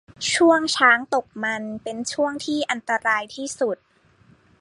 [0.33, 3.77] ช่วงช้างตกมันเป็นช่วงที่อันตรายที่สุด